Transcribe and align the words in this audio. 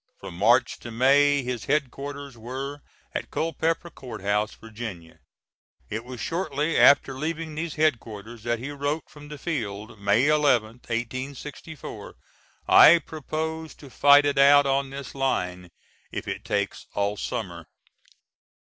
From 0.19 0.35
March 0.35 0.79
to 0.79 0.89
May 0.89 1.43
his 1.43 1.65
headquarters 1.65 2.35
were 2.35 2.81
at 3.13 3.29
Culpeper 3.29 3.91
Court 3.91 4.21
House, 4.23 4.55
Va. 4.55 4.71
It 5.91 6.03
was 6.03 6.19
shortly 6.19 6.75
after 6.75 7.13
leaving 7.13 7.53
these 7.53 7.75
headquarters 7.75 8.41
that 8.41 8.57
he 8.57 8.71
wrote 8.71 9.03
from 9.07 9.27
the 9.27 9.37
field, 9.37 9.99
May 9.99 10.25
11, 10.27 10.69
1864, 10.87 12.15
"I 12.67 12.97
propose 12.97 13.75
to 13.75 13.91
fight 13.91 14.25
it 14.25 14.39
out 14.39 14.65
on 14.65 14.89
this 14.89 15.13
line 15.13 15.69
if 16.11 16.27
it 16.27 16.43
takes 16.43 16.87
all 16.95 17.15
summer." 17.15 17.67